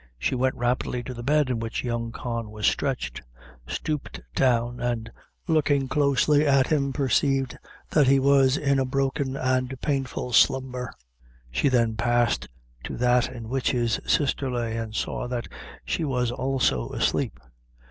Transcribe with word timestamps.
She 0.17 0.33
went 0.33 0.55
rapidly 0.55 1.03
to 1.03 1.13
the 1.13 1.21
bed 1.21 1.51
in 1.51 1.59
which 1.59 1.83
young 1.83 2.11
Con 2.11 2.49
was 2.49 2.65
I 2.67 2.71
stretched; 2.71 3.21
stooped 3.67 4.19
down, 4.33 4.79
and 4.79 5.11
looking 5.47 5.87
closely 5.87 6.43
at 6.47 6.65
him, 6.65 6.91
perceived 6.91 7.55
that 7.91 8.07
he 8.07 8.17
was 8.19 8.57
in 8.57 8.79
a 8.79 8.83
broken 8.85 9.37
and 9.37 9.79
painful 9.79 10.33
slumber. 10.33 10.91
She 11.51 11.69
then 11.69 11.97
passed 11.97 12.47
to 12.85 12.97
that 12.97 13.29
in 13.31 13.47
which 13.47 13.69
his 13.69 13.99
sister 14.03 14.49
lay, 14.49 14.75
and 14.75 14.95
saw 14.95 15.27
that 15.27 15.47
she 15.85 16.03
was 16.03 16.31
also 16.31 16.89
asleep. 16.89 17.39